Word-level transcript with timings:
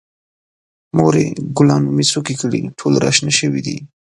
مورې، 0.97 1.25
ګلانو 1.57 1.89
مې 1.95 2.03
څوکې 2.11 2.35
کړي، 2.41 2.61
ټول 2.77 2.93
را 3.03 3.09
شنه 3.17 3.33
شوي 3.39 3.61
دي. 3.67 3.77